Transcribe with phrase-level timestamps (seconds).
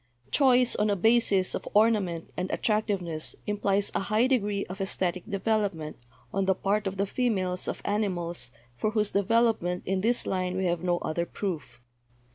[0.31, 5.29] "Choice on a basis of ornament and attractiveness im plies a high degree of esthetic
[5.29, 5.95] development
[6.33, 10.65] on the part of the females of animals for whose development in this line we
[10.65, 11.81] have no (other) proof.